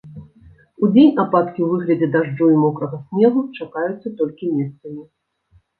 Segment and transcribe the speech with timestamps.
[0.87, 5.03] Удзень ападкі ў выглядзе дажджу і мокрага снегу чакаюцца толькі месцамі.